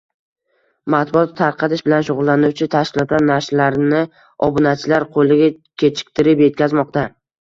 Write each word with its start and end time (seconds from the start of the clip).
Matbuot 0.93 1.33
tarqatish 1.41 1.83
bilan 1.89 2.07
shugʻullanuvchi 2.07 2.67
tashkilotlar 2.75 3.25
nashrlarni 3.27 3.99
obunachilar 4.49 5.07
qoʻliga 5.19 5.51
kechiktirib 5.85 6.43
yetkazmoqda. 6.47 7.07